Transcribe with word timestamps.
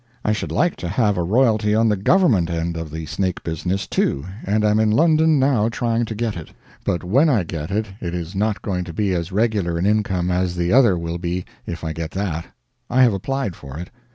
I 0.25 0.31
should 0.31 0.51
like 0.51 0.77
to 0.77 0.89
have 0.89 1.15
a 1.15 1.21
royalty 1.21 1.75
on 1.75 1.87
the 1.87 1.95
government 1.95 2.49
end 2.49 2.75
of 2.75 2.89
the 2.89 3.05
snake 3.05 3.43
business, 3.43 3.85
too, 3.85 4.25
and 4.43 4.65
am 4.65 4.79
in 4.79 4.89
London 4.89 5.37
now 5.37 5.69
trying 5.69 6.05
to 6.05 6.15
get 6.15 6.35
it; 6.35 6.49
but 6.83 7.03
when 7.03 7.29
I 7.29 7.43
get 7.43 7.69
it 7.69 7.85
it 8.01 8.15
is 8.15 8.33
not 8.33 8.63
going 8.63 8.83
to 8.85 8.93
be 8.93 9.13
as 9.13 9.31
regular 9.31 9.77
an 9.77 9.85
income 9.85 10.31
as 10.31 10.55
the 10.55 10.73
other 10.73 10.97
will 10.97 11.19
be 11.19 11.45
if 11.67 11.83
I 11.83 11.93
get 11.93 12.09
that; 12.17 12.47
I 12.89 13.03
have 13.03 13.13
applied 13.13 13.55
for 13.55 13.77
it. 13.77 13.91